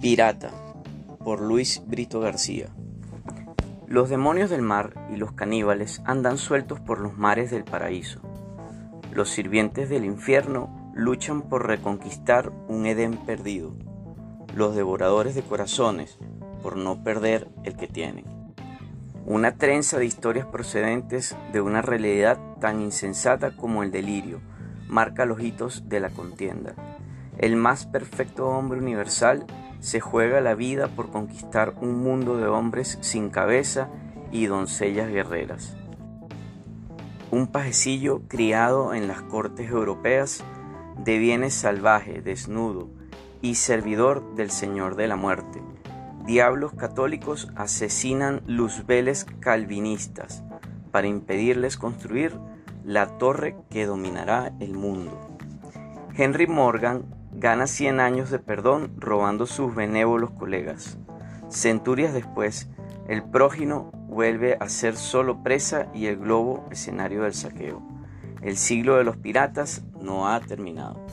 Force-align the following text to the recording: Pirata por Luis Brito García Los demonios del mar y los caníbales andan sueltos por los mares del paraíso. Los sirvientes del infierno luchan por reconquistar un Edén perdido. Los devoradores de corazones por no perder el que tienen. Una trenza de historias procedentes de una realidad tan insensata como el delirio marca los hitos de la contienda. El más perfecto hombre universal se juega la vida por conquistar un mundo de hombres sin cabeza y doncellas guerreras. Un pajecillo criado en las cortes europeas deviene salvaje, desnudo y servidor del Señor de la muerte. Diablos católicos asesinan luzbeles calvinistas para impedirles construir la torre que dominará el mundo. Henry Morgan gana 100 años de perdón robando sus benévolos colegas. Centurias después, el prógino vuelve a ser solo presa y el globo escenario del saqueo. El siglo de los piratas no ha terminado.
Pirata 0.00 0.50
por 1.22 1.42
Luis 1.42 1.82
Brito 1.86 2.20
García 2.20 2.68
Los 3.86 4.08
demonios 4.08 4.48
del 4.48 4.62
mar 4.62 4.94
y 5.12 5.16
los 5.18 5.32
caníbales 5.32 6.00
andan 6.06 6.38
sueltos 6.38 6.80
por 6.80 7.00
los 7.00 7.18
mares 7.18 7.50
del 7.50 7.64
paraíso. 7.64 8.22
Los 9.12 9.28
sirvientes 9.28 9.90
del 9.90 10.06
infierno 10.06 10.92
luchan 10.94 11.42
por 11.42 11.66
reconquistar 11.66 12.50
un 12.68 12.86
Edén 12.86 13.18
perdido. 13.18 13.74
Los 14.54 14.74
devoradores 14.74 15.34
de 15.34 15.42
corazones 15.42 16.16
por 16.62 16.78
no 16.78 17.04
perder 17.04 17.48
el 17.64 17.76
que 17.76 17.86
tienen. 17.86 18.24
Una 19.26 19.56
trenza 19.56 19.98
de 19.98 20.06
historias 20.06 20.46
procedentes 20.46 21.36
de 21.52 21.60
una 21.60 21.82
realidad 21.82 22.38
tan 22.58 22.80
insensata 22.80 23.54
como 23.54 23.82
el 23.82 23.90
delirio 23.90 24.40
marca 24.88 25.26
los 25.26 25.42
hitos 25.42 25.90
de 25.90 26.00
la 26.00 26.08
contienda. 26.08 26.74
El 27.36 27.56
más 27.56 27.84
perfecto 27.84 28.48
hombre 28.48 28.78
universal 28.78 29.44
se 29.80 30.00
juega 30.00 30.40
la 30.40 30.54
vida 30.54 30.88
por 30.88 31.10
conquistar 31.10 31.74
un 31.80 32.02
mundo 32.02 32.36
de 32.36 32.46
hombres 32.46 32.98
sin 33.00 33.30
cabeza 33.30 33.88
y 34.30 34.46
doncellas 34.46 35.08
guerreras. 35.10 35.76
Un 37.30 37.46
pajecillo 37.46 38.22
criado 38.28 38.94
en 38.94 39.08
las 39.08 39.22
cortes 39.22 39.70
europeas 39.70 40.44
deviene 41.04 41.50
salvaje, 41.50 42.22
desnudo 42.22 42.88
y 43.40 43.54
servidor 43.54 44.34
del 44.34 44.50
Señor 44.50 44.96
de 44.96 45.08
la 45.08 45.16
muerte. 45.16 45.62
Diablos 46.26 46.72
católicos 46.74 47.48
asesinan 47.56 48.42
luzbeles 48.46 49.26
calvinistas 49.40 50.42
para 50.90 51.06
impedirles 51.06 51.76
construir 51.76 52.38
la 52.84 53.18
torre 53.18 53.56
que 53.70 53.86
dominará 53.86 54.52
el 54.60 54.74
mundo. 54.74 55.38
Henry 56.16 56.46
Morgan 56.46 57.04
gana 57.32 57.66
100 57.66 58.00
años 58.00 58.30
de 58.30 58.38
perdón 58.38 58.92
robando 58.98 59.46
sus 59.46 59.74
benévolos 59.74 60.30
colegas. 60.30 60.98
Centurias 61.48 62.12
después, 62.12 62.68
el 63.08 63.22
prógino 63.22 63.90
vuelve 64.08 64.56
a 64.60 64.68
ser 64.68 64.96
solo 64.96 65.42
presa 65.42 65.88
y 65.94 66.06
el 66.06 66.16
globo 66.16 66.66
escenario 66.70 67.22
del 67.22 67.34
saqueo. 67.34 67.82
El 68.42 68.56
siglo 68.56 68.96
de 68.96 69.04
los 69.04 69.16
piratas 69.16 69.82
no 70.00 70.28
ha 70.28 70.40
terminado. 70.40 71.04